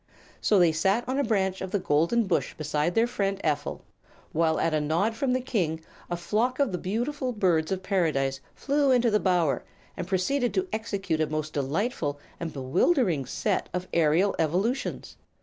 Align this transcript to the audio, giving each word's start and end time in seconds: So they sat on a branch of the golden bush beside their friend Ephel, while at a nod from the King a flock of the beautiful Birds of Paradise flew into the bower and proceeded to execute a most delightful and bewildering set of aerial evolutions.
So 0.41 0.57
they 0.57 0.71
sat 0.71 1.07
on 1.07 1.19
a 1.19 1.23
branch 1.23 1.61
of 1.61 1.69
the 1.69 1.77
golden 1.77 2.23
bush 2.25 2.55
beside 2.55 2.95
their 2.95 3.05
friend 3.05 3.39
Ephel, 3.43 3.81
while 4.31 4.59
at 4.59 4.73
a 4.73 4.81
nod 4.81 5.13
from 5.13 5.31
the 5.33 5.39
King 5.39 5.79
a 6.09 6.17
flock 6.17 6.57
of 6.57 6.71
the 6.71 6.79
beautiful 6.79 7.31
Birds 7.31 7.71
of 7.71 7.83
Paradise 7.83 8.39
flew 8.55 8.89
into 8.89 9.11
the 9.11 9.19
bower 9.19 9.63
and 9.95 10.07
proceeded 10.07 10.55
to 10.55 10.67
execute 10.73 11.21
a 11.21 11.27
most 11.27 11.53
delightful 11.53 12.19
and 12.39 12.51
bewildering 12.51 13.27
set 13.27 13.69
of 13.75 13.87
aerial 13.93 14.35
evolutions. 14.39 15.17